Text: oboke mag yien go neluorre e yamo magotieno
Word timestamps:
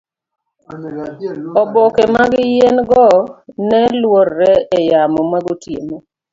oboke 1.61 2.03
mag 2.15 2.31
yien 2.51 2.77
go 2.89 3.05
neluorre 3.69 4.51
e 4.77 4.79
yamo 4.89 5.21
magotieno 5.31 5.95